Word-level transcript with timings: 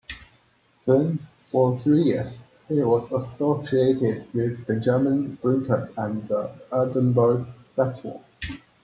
Then, 0.87 1.27
for 1.51 1.77
three 1.77 2.01
years, 2.01 2.33
he 2.67 2.81
was 2.81 3.07
associated 3.11 4.33
with 4.33 4.65
Benjamin 4.65 5.35
Britten 5.43 5.89
and 5.95 6.27
the 6.27 6.55
Aldeburgh 6.71 7.45
Festival. 7.75 8.23